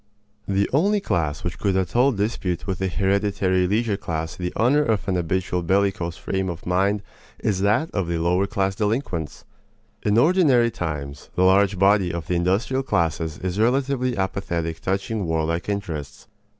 [0.47, 4.81] The only class which could at all dispute with the hereditary leisure class the honor
[4.81, 7.03] of an habitual bellicose frame of mind
[7.37, 9.45] is that of the lower class delinquents.
[10.01, 15.69] In ordinary times, the large body of the industrial classes is relatively apathetic touching warlike
[15.69, 16.27] interests.